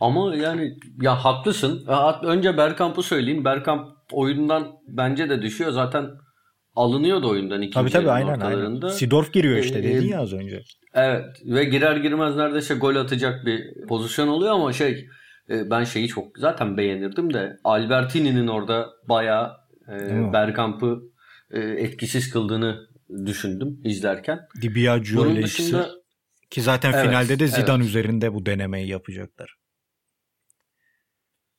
[0.00, 1.86] Ama yani ya haklısın.
[1.86, 3.44] Ha, Önce Bergkamp'ı söyleyeyim.
[3.44, 5.70] Bergkamp oyundan bence de düşüyor.
[5.70, 6.06] Zaten
[6.76, 8.86] alınıyordu oyundan ikinci Tabii tabii aynen ortalarında.
[8.86, 8.96] aynen.
[8.96, 10.62] Sidorf giriyor işte Ee, dedin ya az önce.
[10.94, 15.08] Evet ve girer girmez neredeyse gol atacak bir pozisyon oluyor ama şey
[15.50, 19.52] e, ben şeyi çok zaten beğenirdim de Albertini'nin orada bayağı
[19.88, 20.32] e?
[20.32, 21.02] Bergkamp'ı
[21.50, 22.86] e, etkisiz kıldığını
[23.26, 24.40] düşündüm izlerken.
[24.62, 25.90] Di Biagio Bunun dışında.
[26.50, 27.86] Ki zaten Evet, finalde de Zidane evet.
[27.88, 29.54] üzerinde bu denemeyi yapacaklar.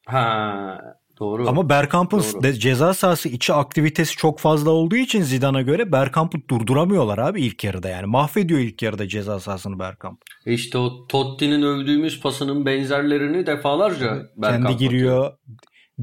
[0.06, 0.80] ha
[1.20, 1.50] doğru.
[1.50, 7.18] Ama Bergkamp'ın de ceza sahası içi aktivitesi çok fazla olduğu için Zidane'a göre Bergkamp'ı durduramıyorlar
[7.18, 8.06] abi ilk yarıda yani.
[8.06, 10.22] Mahvediyor ilk yarıda ceza sahasını Bergkamp.
[10.46, 15.34] E İşte o Totti'nin övdüğümüz pasının benzerlerini defalarca Bergkamp Kendi giriyor.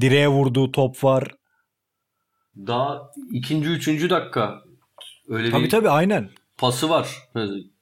[0.01, 1.21] Direğe vurduğu top var.
[1.21, 1.37] atıyor.
[2.67, 4.61] Daha ikinci, üçüncü dakika
[5.27, 6.29] öyle Tabii bir tabii aynen.
[6.57, 7.07] pası var.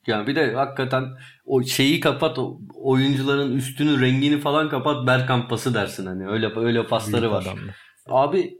[0.08, 1.04] Yani bir de hakikaten
[1.46, 2.38] o şeyi kapat
[2.76, 7.42] oyuncuların üstünü rengini falan kapat Bergkamp pası dersin hani öyle öyle pasları Büyük var.
[7.42, 7.76] adamdı.
[8.10, 8.54] Abi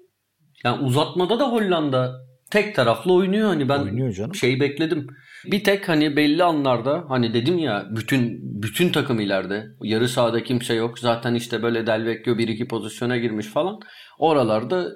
[0.64, 2.12] yani uzatmada da Hollanda
[2.52, 4.36] tek taraflı oynuyor hani ben Oynuyor canım.
[4.36, 5.08] şey bekledim.
[5.46, 10.74] Bir tek hani belli anlarda hani dedim ya bütün bütün takım ileride yarı sahada kimse
[10.74, 11.00] yok.
[11.00, 13.80] Zaten işte böyle Del Vecchio bir iki pozisyona girmiş falan.
[14.20, 14.88] Oralarda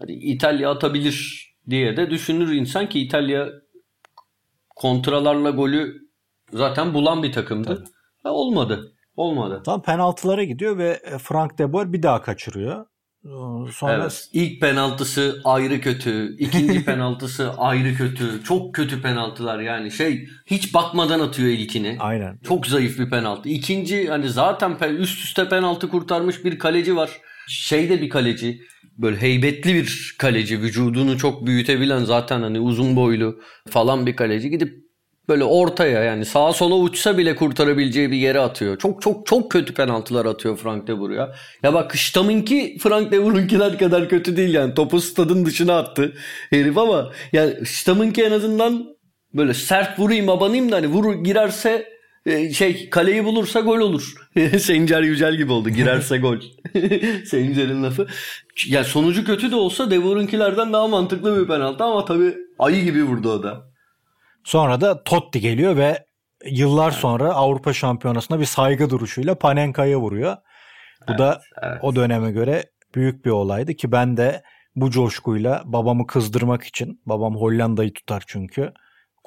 [0.00, 3.48] hani İtalya atabilir diye de düşünür insan ki İtalya
[4.78, 5.96] kontralarla golü
[6.52, 7.74] zaten bulan bir takımdı.
[7.76, 7.88] Tabii.
[8.22, 8.92] Ha, olmadı.
[9.16, 9.62] Olmadı.
[9.64, 12.86] Tam penaltılara gidiyor ve e, Frank de Boer bir daha kaçırıyor.
[13.24, 14.28] Ee, Sonra Evet.
[14.32, 16.36] İlk penaltısı ayrı kötü.
[16.38, 18.44] ikinci penaltısı ayrı kötü.
[18.44, 19.90] Çok kötü penaltılar yani.
[19.90, 21.96] Şey hiç bakmadan atıyor ilkini.
[22.00, 22.38] aynen.
[22.44, 23.48] Çok zayıf bir penaltı.
[23.48, 27.10] İkinci hani zaten üst üste penaltı kurtarmış bir kaleci var.
[27.48, 28.60] Şeyde bir kaleci.
[28.98, 30.60] Böyle heybetli bir kaleci.
[30.60, 34.50] Vücudunu çok büyütebilen zaten hani uzun boylu falan bir kaleci.
[34.50, 34.88] Gidip
[35.28, 38.78] böyle ortaya yani sağa sola uçsa bile kurtarabileceği bir yere atıyor.
[38.78, 41.34] Çok çok çok kötü penaltılar atıyor Frank de Boer ya.
[41.62, 44.74] Ya bak Stamm'inki Frank de Boer'unkiler kadar kötü değil yani.
[44.74, 46.14] Topu stadın dışına attı
[46.50, 48.86] herif ama yani Stamm'inki en azından
[49.34, 51.97] böyle sert vurayım abanayım da hani vur girerse
[52.52, 54.14] şey kaleyi bulursa gol olur.
[54.58, 55.70] Sencer Yücel gibi oldu.
[55.70, 56.36] Girerse gol.
[57.24, 58.06] Sencer'in lafı.
[58.66, 63.04] Ya sonucu kötü de olsa De Boer'unkilerden daha mantıklı bir penaltı ama tabii ayı gibi
[63.04, 63.68] vurdu o da.
[64.44, 66.04] Sonra da Totti geliyor ve
[66.44, 70.36] yıllar sonra Avrupa Şampiyonası'nda bir saygı duruşuyla Panenka'ya vuruyor.
[71.08, 71.78] Bu da evet.
[71.82, 72.64] o döneme göre
[72.94, 74.42] büyük bir olaydı ki ben de
[74.76, 78.72] bu coşkuyla babamı kızdırmak için, babam Hollanda'yı tutar çünkü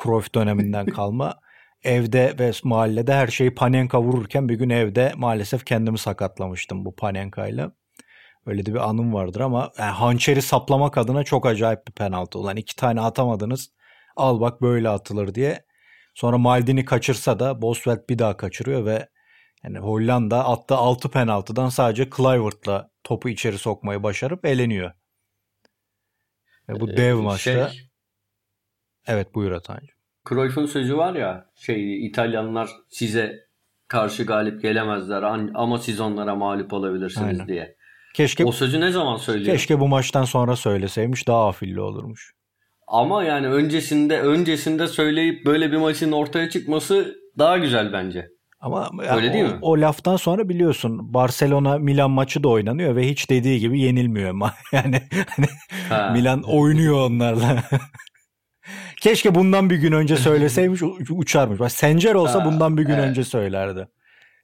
[0.04, 1.36] Cruyff döneminden kalma.
[1.84, 7.72] Evde ve mahallede her şeyi Panenka vururken bir gün evde maalesef kendimi sakatlamıştım bu Panenka'yla.
[8.46, 12.40] Öyle de bir anım vardır ama yani hançeri saplamak adına çok acayip bir penaltı.
[12.40, 13.72] Ulan iki tane atamadınız
[14.16, 15.66] al bak böyle atılır diye.
[16.14, 19.10] Sonra Maldini kaçırsa da Boswell bir daha kaçırıyor ve
[19.64, 24.92] yani Hollanda attığı 6 penaltıdan sadece Kluivert'la topu içeri sokmayı başarıp eleniyor.
[26.70, 27.90] Ve bu Ee, dev maçta Şey,
[29.08, 30.01] evet buyur Atancığım.
[30.30, 33.40] Cruyff'un sözü var ya şey İtalyanlar size
[33.88, 35.24] karşı galip gelemezler
[35.56, 37.48] ama siz onlara mağlup olabilirsiniz Aynen.
[37.48, 37.76] diye.
[38.14, 39.56] Keşke O sözü ne zaman söylüyor?
[39.56, 42.32] keşke bu maçtan sonra söyleseymiş daha afilli olurmuş.
[42.88, 48.28] Ama yani öncesinde öncesinde söyleyip böyle bir maçın ortaya çıkması daha güzel bence.
[48.60, 49.58] Ama Öyle ya değil o, mi?
[49.62, 54.32] o laftan sonra biliyorsun Barcelona Milan maçı da oynanıyor ve hiç dediği gibi yenilmiyor.
[54.34, 55.48] Ma- Yani hani
[55.90, 56.10] Ha.
[56.14, 57.64] Milan oynuyor onlarla.
[59.02, 61.60] Keşke bundan bir gün önce söyleseymiş uçarmış.
[61.60, 63.04] Bak Sencer olsa Ha, bundan bir gün evet.
[63.10, 63.88] önce söylerdi.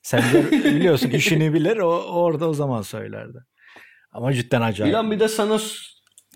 [0.02, 3.38] Sencer biliyorsun işini bilir o orada o zaman söylerdi.
[4.12, 4.94] Ama cidden acayip.
[4.94, 5.60] Milan bir de sana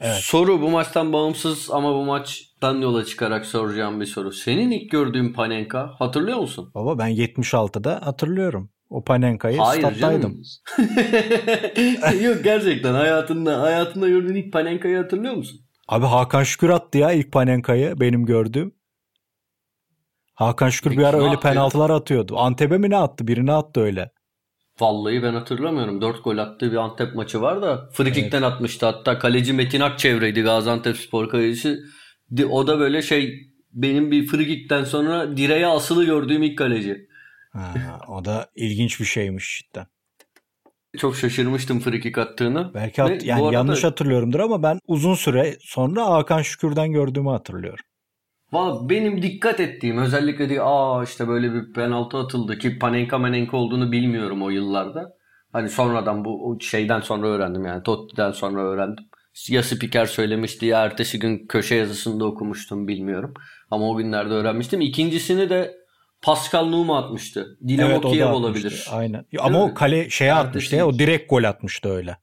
[0.01, 0.15] Evet.
[0.21, 4.31] soru bu maçtan bağımsız ama bu maçtan yola çıkarak soracağım bir soru.
[4.31, 6.71] Senin ilk gördüğün Panenka hatırlıyor musun?
[6.75, 8.69] Baba ben 76'da hatırlıyorum.
[8.89, 10.41] O Panenka'yı Hayır stat'taydım.
[12.23, 15.59] Yok gerçekten hayatında hayatında gördüğün ilk Panenka'yı hatırlıyor musun?
[15.91, 18.75] Abi Hakan Şükür attı ya ilk Panenka'yı benim gördüğüm.
[20.33, 21.39] Hakan Şükür Peki bir ara öyle ya?
[21.39, 22.37] penaltılar atıyordu.
[22.37, 23.27] Antep'e mi ne attı?
[23.27, 24.11] Birini attı öyle.
[24.79, 26.01] Vallahi ben hatırlamıyorum.
[26.01, 28.85] 4 gol attığı bir Antep maçı var da frikikten atmıştı.
[28.85, 31.79] Hatta kaleci Metin Akçevre'ydi Gaziantep Spor kalecisi.
[32.49, 37.07] O da böyle şey benim bir frikikten sonra direğe asılı gördüğüm ilk kaleci.
[37.53, 37.73] Ha,
[38.07, 39.87] o da ilginç bir şeymiş cidden.
[40.97, 42.71] Çok şaşırmıştım frikik attığını.
[42.73, 46.91] Belki Ve hat- bu yani arada- yanlış hatırlıyorumdur ama ben uzun süre sonra Hakan Şükür'den
[46.91, 47.85] gördüğümü hatırlıyorum.
[48.51, 53.57] Valla benim dikkat ettiğim özellikle diye aa işte böyle bir penaltı atıldı ki Panenka Menenka
[53.57, 55.13] olduğunu bilmiyorum o yıllarda.
[55.53, 59.05] Hani sonradan bu şeyden sonra öğrendim yani Totti'den sonra öğrendim.
[59.49, 63.33] Ya spiker söylemişti ya ertesi gün köşe yazısında okumuştum bilmiyorum.
[63.71, 64.81] Ama o günlerde öğrenmiştim.
[64.81, 65.80] İkincisini de
[66.21, 67.57] Pascal Numa atmıştı.
[67.67, 68.65] Dinamo evet Kiev olabilir.
[68.65, 68.91] atmıştı.
[68.91, 69.25] Aynen.
[69.31, 69.71] Değil Ama mi?
[69.71, 70.87] o kale şeye Ertesi atmıştı ya.
[70.87, 72.17] O direkt gol atmıştı öyle.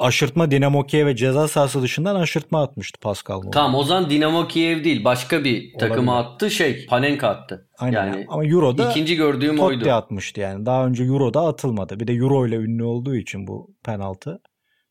[0.00, 3.50] Aşırtma Dinamo Kiev ve ceza sahası dışından aşırtma atmıştı Pascal Numa.
[3.50, 6.34] Tamam o zaman Dinamo Kiev değil başka bir takıma Olabilir.
[6.34, 7.68] attı şey Panenka attı.
[7.78, 8.06] Aynen.
[8.06, 9.90] Yani Ama Euro'da ikinci gördüğüm Totti oydu.
[9.92, 10.66] atmıştı yani.
[10.66, 12.00] Daha önce Euro'da atılmadı.
[12.00, 14.40] Bir de Euro ile ünlü olduğu için bu penaltı.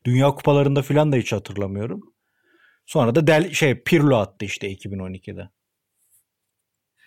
[0.06, 2.02] Dünya kupalarında filan da hiç hatırlamıyorum.
[2.86, 5.50] Sonra da Del şey Pirlo attı işte 2012'de.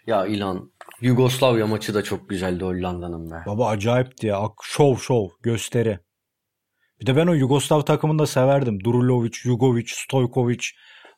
[0.07, 3.35] Ya İlhan Yugoslavya maçı da çok güzeldi Hollanda'nın be.
[3.47, 4.43] Baba acayipti ya.
[4.63, 5.99] Şov şov gösteri.
[7.01, 8.85] Bir de ben o Yugoslav takımını da severdim.
[8.85, 10.65] Durulovic, Jugovic, Stojkovic,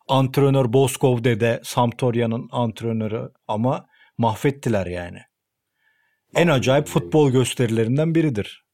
[0.09, 3.87] antrenör Boskov dede, Sampdoria'nın antrenörü ama
[4.19, 5.19] mahvettiler yani.
[6.35, 8.65] En acayip futbol gösterilerinden biridir.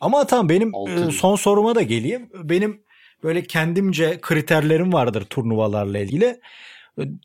[0.00, 1.08] Ama tamam benim Altın.
[1.08, 2.30] e, son soruma da geleyim.
[2.34, 2.84] Benim
[3.22, 6.40] böyle kendimce kriterlerim vardır turnuvalarla ilgili.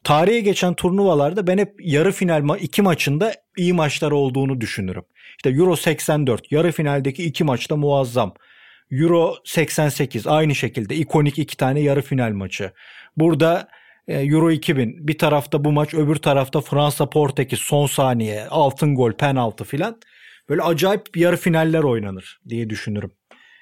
[0.04, 5.04] Tarihe geçen turnuvalarda ben hep yarı final ma- iki maçında iyi maçlar olduğunu düşünürüm.
[5.38, 8.34] İşte Euro 84 yarı finaldeki iki maçta muazzam.
[8.92, 12.72] Euro 88 aynı şekilde ikonik iki tane yarı final maçı.
[13.18, 13.68] Burada
[14.08, 19.12] e, Euro 2000 bir tarafta bu maç öbür tarafta Fransa Portekiz son saniye altın gol
[19.12, 20.00] penaltı filan.
[20.50, 23.12] Böyle acayip yarı finaller oynanır diye düşünürüm.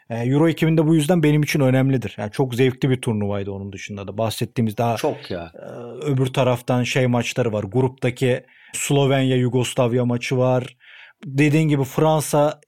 [0.09, 2.15] E, Euro 2000'de bu yüzden benim için önemlidir.
[2.17, 4.17] Yani çok zevkli bir turnuvaydı onun dışında da.
[4.17, 5.51] Bahsettiğimiz daha Çok ya.
[5.55, 5.67] ee,
[6.05, 7.63] öbür taraftan şey maçları var.
[7.63, 10.77] Gruptaki Slovenya Yugoslavya maçı var.
[11.25, 12.59] Dediğin gibi Fransa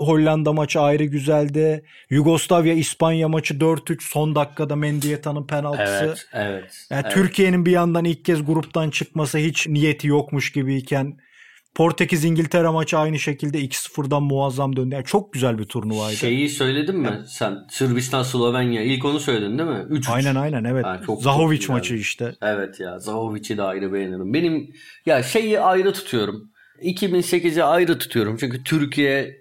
[0.00, 1.84] Hollanda maçı ayrı güzeldi.
[2.10, 6.04] Yugoslavya İspanya maçı 4-3 son dakikada Mendieta'nın penaltısı.
[6.04, 6.86] Evet, evet.
[6.90, 7.12] Yani evet.
[7.14, 11.18] Türkiye'nin bir yandan ilk kez gruptan çıkması hiç niyeti yokmuş gibiyken
[11.78, 14.94] Portekiz İngiltere maçı aynı şekilde 2-0'dan muazzam döndü.
[14.94, 16.16] Yani çok güzel bir turnuvaydı.
[16.16, 17.58] Şeyi söyledin mi sen?
[17.70, 18.82] Sırbistan Slovenya.
[18.82, 19.84] İlk onu söyledin değil mi?
[19.88, 20.84] 3 Aynen aynen evet.
[20.84, 22.34] Ha, çok- Zahovic çok maçı işte.
[22.42, 24.34] Evet ya Zahovic'i de ayrı beğenirim.
[24.34, 24.70] Benim
[25.06, 26.50] ya şeyi ayrı tutuyorum.
[26.82, 28.36] 2008'i ayrı tutuyorum.
[28.40, 29.36] Çünkü Türkiye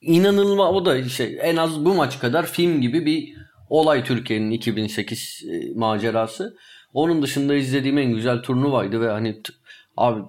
[0.00, 3.34] inanılmaz o da şey en az bu maç kadar film gibi bir
[3.68, 6.56] olay Türkiye'nin 2008 e, macerası.
[6.92, 9.42] Onun dışında izlediğim en güzel turnuvaydı ve hani
[9.96, 10.20] abi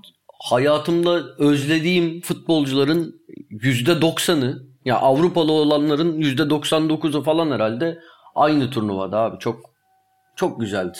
[0.44, 8.00] hayatımda özlediğim futbolcuların %90'ı ya Avrupalı olanların %99'u falan herhalde
[8.36, 9.40] aynı turnuvada abi.
[9.40, 9.60] Çok
[10.36, 10.98] çok güzeldi.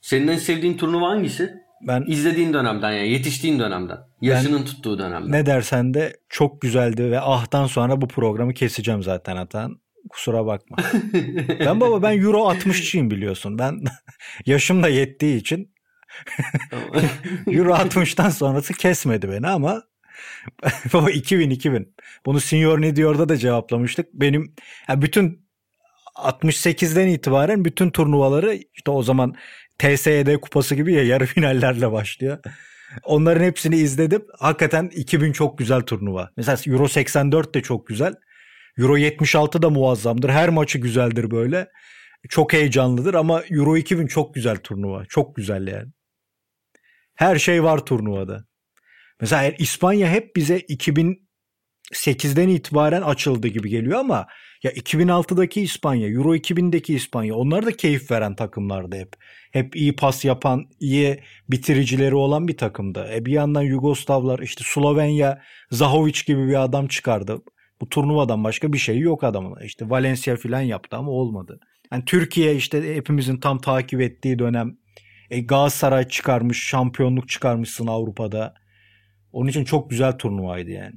[0.00, 1.54] Senin en sevdiğin turnuva hangisi?
[1.86, 3.98] Ben İzlediğin dönemden ya yetiştiğin dönemden.
[4.20, 5.32] Yaşının tuttuğu dönemden.
[5.32, 9.80] Ne dersen de çok güzeldi ve ahtan sonra bu programı keseceğim zaten Atan.
[10.08, 10.76] Kusura bakma.
[11.60, 13.58] ben baba ben Euro 60'çıyım biliyorsun.
[13.58, 13.80] Ben
[14.46, 15.73] yaşım da yettiği için
[17.46, 19.82] Euro 60'tan sonrası kesmedi beni ama
[20.92, 21.94] Baba 2000 2000.
[22.26, 24.14] Bunu Senior ne diyor'da da cevaplamıştık.
[24.14, 24.54] Benim
[24.88, 25.44] yani bütün
[26.14, 29.34] 68'den itibaren bütün turnuvaları işte o zaman
[29.78, 32.38] TSED kupası gibi ya yarı finallerle başlıyor.
[33.04, 34.24] Onların hepsini izledim.
[34.38, 36.30] Hakikaten 2000 çok güzel turnuva.
[36.36, 38.14] Mesela Euro 84 de çok güzel.
[38.78, 40.28] Euro 76 da muazzamdır.
[40.30, 41.68] Her maçı güzeldir böyle.
[42.28, 45.04] Çok heyecanlıdır ama Euro 2000 çok güzel turnuva.
[45.04, 45.88] Çok güzel yani.
[47.14, 48.44] Her şey var turnuvada.
[49.20, 54.26] Mesela İspanya hep bize 2008'den itibaren açıldı gibi geliyor ama
[54.62, 59.12] ya 2006'daki İspanya, Euro 2000'deki İspanya onlar da keyif veren takımlardı hep.
[59.52, 63.10] Hep iyi pas yapan, iyi bitiricileri olan bir takımdı.
[63.14, 67.42] E bir yandan Yugoslavlar işte Slovenya, Zahovic gibi bir adam çıkardı.
[67.80, 69.60] Bu turnuvadan başka bir şey yok adamın.
[69.64, 71.60] İşte Valencia falan yaptı ama olmadı.
[71.92, 74.76] Yani Türkiye işte hepimizin tam takip ettiği dönem
[75.34, 78.54] e, Galatasaray çıkarmış, şampiyonluk çıkarmışsın Avrupa'da.
[79.32, 80.94] Onun için çok güzel turnuvaydı yani.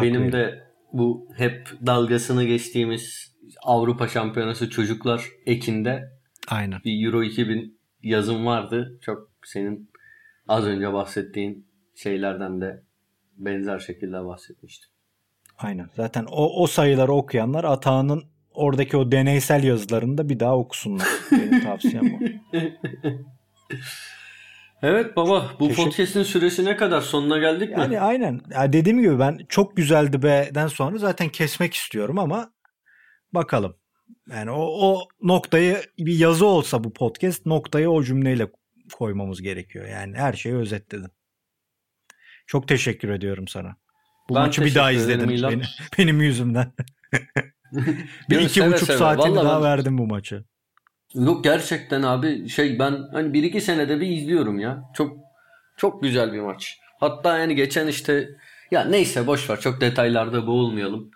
[0.00, 0.32] Benim Haklı.
[0.32, 6.12] de bu hep dalgasını geçtiğimiz Avrupa Şampiyonası çocuklar Ekin'de
[6.48, 6.80] Aynen.
[6.84, 8.98] bir Euro 2000 yazım vardı.
[9.02, 9.90] Çok senin
[10.48, 12.82] az önce bahsettiğin şeylerden de
[13.36, 14.90] benzer şekilde bahsetmiştim.
[15.58, 15.88] Aynen.
[15.96, 21.08] Zaten o, o sayıları okuyanlar Atağan'ın oradaki o deneysel yazılarını da bir daha okusunlar.
[21.32, 22.24] Benim tavsiyem bu.
[24.82, 25.90] Evet baba bu Teşekkür...
[25.90, 27.00] podcast'in süresi ne kadar?
[27.00, 27.80] Sonuna geldik mi?
[27.80, 28.40] Yani aynen.
[28.50, 32.52] Ya dediğim gibi ben çok güzeldi be'den sonra zaten kesmek istiyorum ama
[33.32, 33.76] bakalım.
[34.30, 38.48] Yani o, o noktayı bir yazı olsa bu podcast noktayı o cümleyle
[38.92, 39.88] koymamız gerekiyor.
[39.88, 41.10] Yani her şeyi özetledim.
[42.46, 43.76] Çok teşekkür ediyorum sana.
[44.28, 45.62] Bu ben maçı bir daha izledim benim,
[45.98, 46.72] benim yüzümden.
[48.30, 48.98] bir iki seve buçuk seve.
[48.98, 49.62] saatimi Vallahi daha ben...
[49.62, 50.44] verdim bu maçı.
[51.14, 54.82] Yok gerçekten abi şey ben hani bir iki senede bir izliyorum ya.
[54.94, 55.16] Çok
[55.76, 56.78] çok güzel bir maç.
[57.00, 58.28] Hatta yani geçen işte
[58.70, 61.10] ya neyse boş ver çok detaylarda boğulmayalım.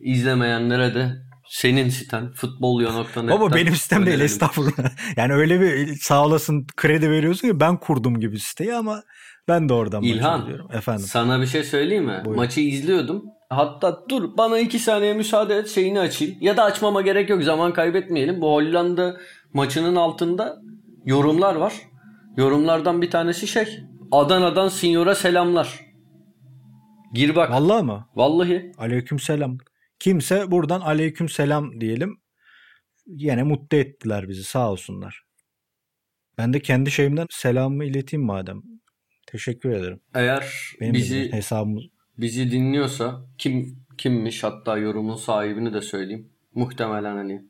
[0.00, 4.72] İzlemeyenlere de senin siten futbolyo.net'ten Baba benim sitem değil estağfurullah.
[5.16, 9.02] Yani öyle bir sağ olasın kredi veriyorsun ki ben kurdum gibi siteyi ama
[9.48, 10.68] ben de oradan İlhan, diyorum.
[10.72, 11.06] Efendim.
[11.06, 12.22] Sana bir şey söyleyeyim mi?
[12.24, 12.36] Buyurun.
[12.42, 13.24] Maçı izliyordum.
[13.56, 16.36] Hatta dur bana iki saniye müsaade et şeyini açayım.
[16.40, 18.40] Ya da açmama gerek yok zaman kaybetmeyelim.
[18.40, 19.16] Bu Hollanda
[19.52, 20.56] maçının altında
[21.04, 21.74] yorumlar var.
[22.36, 23.80] Yorumlardan bir tanesi şey.
[24.12, 25.80] Adana'dan Sinyor'a selamlar.
[27.14, 27.50] Gir bak.
[27.50, 28.06] Vallahi mı?
[28.14, 28.72] Vallahi.
[28.78, 29.58] Aleyküm selam.
[29.98, 32.16] Kimse buradan aleyküm selam diyelim.
[33.06, 35.22] Yine mutlu ettiler bizi sağ olsunlar.
[36.38, 38.62] Ben de kendi şeyimden selamımı ileteyim madem.
[39.26, 40.00] Teşekkür ederim.
[40.14, 41.84] Eğer Benim bizi hesabımız
[42.22, 46.32] bizi dinliyorsa kim kimmiş hatta yorumun sahibini de söyleyeyim.
[46.54, 47.42] Muhtemelen hani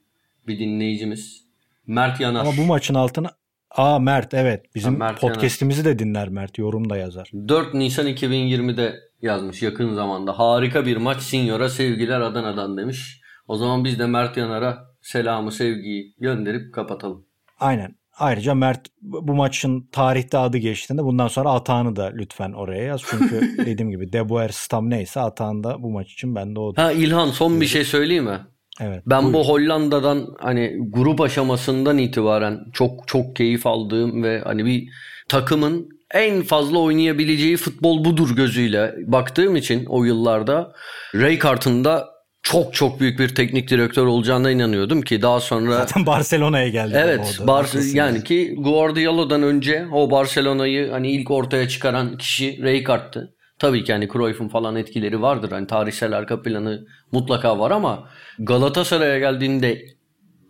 [0.47, 1.45] bir dinleyicimiz.
[1.87, 2.41] Mert Yanar.
[2.41, 3.31] Ama bu maçın altına
[3.71, 4.75] Aa Mert evet.
[4.75, 5.95] Bizim ha, Mert podcast'imizi Yanar.
[5.95, 6.59] de dinler Mert.
[6.59, 7.31] Yorum da yazar.
[7.49, 10.39] 4 Nisan 2020'de yazmış yakın zamanda.
[10.39, 13.21] Harika bir maç Sinyor'a sevgiler Adana'dan demiş.
[13.49, 17.27] O zaman biz de Mert Yanar'a selamı sevgiyi gönderip kapatalım.
[17.61, 17.97] Aynen.
[18.19, 23.03] Ayrıca Mert bu maçın tarihte adı geçtiğinde bundan sonra atağını da lütfen oraya yaz.
[23.07, 26.73] Çünkü dediğim gibi Deboer Stam neyse atağın da bu maç için ben de o.
[26.77, 28.41] Ha İlhan son bir şey söyleyeyim mi?
[28.81, 29.03] Evet.
[29.07, 29.35] Ben buyur.
[29.35, 34.89] bu Hollanda'dan hani grup aşamasından itibaren çok çok keyif aldığım ve hani bir
[35.29, 40.73] takımın en fazla oynayabileceği futbol budur gözüyle baktığım için o yıllarda
[41.15, 42.12] Rijkaard'ın da
[42.43, 46.95] çok çok büyük bir teknik direktör olacağına inanıyordum ki daha sonra zaten Barcelona'ya geldi.
[46.97, 53.35] Evet, Bar yani ki Guardiola'dan önce o Barcelona'yı hani ilk ortaya çıkaran kişi Rijkaard'tı.
[53.59, 55.51] Tabii ki hani Cruyff'un falan etkileri vardır.
[55.51, 59.85] Hani tarihsel arka planı mutlaka var ama Galatasaray'a geldiğinde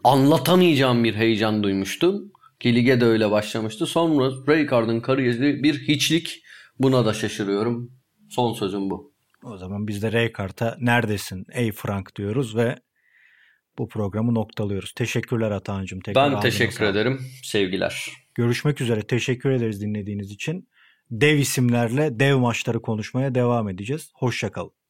[0.04, 2.32] anlatamayacağım bir heyecan duymuştum.
[2.60, 3.86] Ki lige de öyle başlamıştı.
[3.86, 6.42] Sonra Rijkaard'ın kariyeri bir hiçlik.
[6.78, 7.90] Buna da şaşırıyorum.
[8.30, 9.11] Son sözüm bu.
[9.44, 12.76] O zaman biz de Rijkaard'a neredesin ey Frank diyoruz ve
[13.78, 14.92] bu programı noktalıyoruz.
[14.92, 16.00] Teşekkürler Atancım.
[16.00, 17.20] Tekrar ben teşekkür ederim.
[17.42, 18.10] Sevgiler.
[18.34, 19.02] Görüşmek üzere.
[19.02, 20.68] Teşekkür ederiz dinlediğiniz için.
[21.10, 24.10] Dev isimlerle dev maçları konuşmaya devam edeceğiz.
[24.14, 24.81] Hoşçakalın.